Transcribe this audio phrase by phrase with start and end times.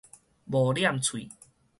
[0.47, 1.29] 無殮喙